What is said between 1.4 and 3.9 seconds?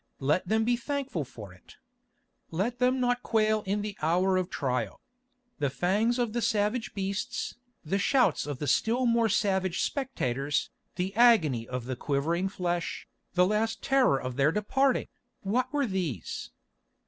it. Let them not quail in